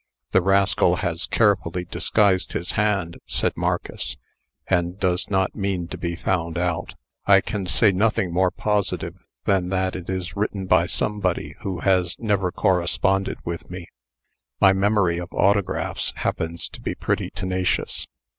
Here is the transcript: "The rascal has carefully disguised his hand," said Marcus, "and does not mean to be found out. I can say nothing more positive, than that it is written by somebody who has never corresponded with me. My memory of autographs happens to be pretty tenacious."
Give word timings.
"The 0.31 0.41
rascal 0.41 0.95
has 0.95 1.27
carefully 1.27 1.85
disguised 1.85 2.53
his 2.53 2.71
hand," 2.71 3.17
said 3.27 3.55
Marcus, 3.55 4.17
"and 4.65 4.99
does 4.99 5.29
not 5.29 5.53
mean 5.53 5.87
to 5.89 5.95
be 5.99 6.15
found 6.15 6.57
out. 6.57 6.95
I 7.27 7.39
can 7.39 7.67
say 7.67 7.91
nothing 7.91 8.33
more 8.33 8.49
positive, 8.49 9.13
than 9.45 9.69
that 9.69 9.95
it 9.95 10.09
is 10.09 10.35
written 10.35 10.65
by 10.65 10.87
somebody 10.87 11.53
who 11.61 11.81
has 11.81 12.17
never 12.17 12.51
corresponded 12.51 13.37
with 13.45 13.69
me. 13.69 13.89
My 14.59 14.73
memory 14.73 15.19
of 15.19 15.31
autographs 15.33 16.13
happens 16.15 16.67
to 16.69 16.81
be 16.81 16.95
pretty 16.95 17.29
tenacious." 17.29 18.07